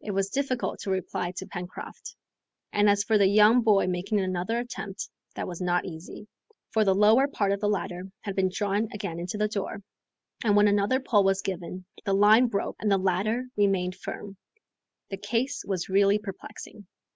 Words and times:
It 0.00 0.10
was 0.10 0.30
difficult 0.30 0.80
to 0.80 0.90
reply 0.90 1.30
to 1.36 1.46
Pencroft, 1.46 2.16
and 2.72 2.90
as 2.90 3.04
for 3.04 3.16
the 3.16 3.28
young 3.28 3.62
boy 3.62 3.86
making 3.86 4.18
another 4.18 4.58
attempt, 4.58 5.08
that 5.36 5.46
was 5.46 5.60
not 5.60 5.84
easy; 5.84 6.26
for 6.72 6.84
the 6.84 6.96
lower 6.96 7.28
part 7.28 7.52
of 7.52 7.60
the 7.60 7.68
ladder 7.68 8.10
had 8.22 8.34
been 8.34 8.50
drawn 8.52 8.88
again 8.92 9.20
into 9.20 9.38
the 9.38 9.46
door, 9.46 9.80
and 10.42 10.56
when 10.56 10.66
another 10.66 10.98
pull 10.98 11.22
was 11.22 11.42
given, 11.42 11.84
the 12.04 12.12
line 12.12 12.48
broke 12.48 12.74
and 12.80 12.90
the 12.90 12.98
ladder 12.98 13.44
remained 13.56 13.94
firm. 13.94 14.36
The 15.10 15.16
case 15.16 15.62
was 15.64 15.88
really 15.88 16.18
perplexing. 16.18 16.84